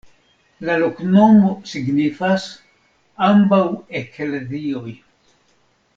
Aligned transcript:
La 0.69 0.77
loknomo 0.83 1.51
signifas: 1.73 2.47
ambaŭ 3.29 3.63
eklezioj. 4.03 4.99